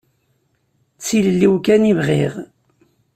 D 0.97 1.01
tilelli-w 1.05 1.55
kan 1.65 1.89
i 1.91 1.93
bɣiɣ. 1.99 2.33